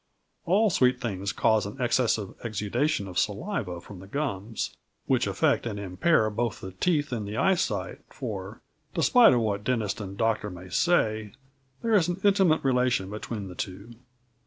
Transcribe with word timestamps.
All 0.47 0.71
sweet 0.71 0.99
things 0.99 1.31
cause 1.31 1.67
an 1.67 1.79
excessive 1.79 2.33
exudation 2.43 3.07
of 3.07 3.19
saliva 3.19 3.79
from 3.79 3.99
the 3.99 4.07
gums, 4.07 4.75
which 5.05 5.27
affect 5.27 5.67
and 5.67 5.79
impair 5.79 6.27
both 6.31 6.59
the 6.59 6.71
teeth 6.71 7.11
and 7.11 7.27
the 7.27 7.37
eyesight 7.37 7.99
for, 8.09 8.61
despite 8.95 9.31
of 9.31 9.41
what 9.41 9.63
dentist 9.63 10.01
and 10.01 10.17
doctor 10.17 10.49
may 10.49 10.69
say, 10.69 11.33
there 11.83 11.93
is 11.93 12.07
an 12.07 12.19
intimate 12.23 12.63
relation 12.63 13.11
between 13.11 13.47
the 13.47 13.53
two. 13.53 13.93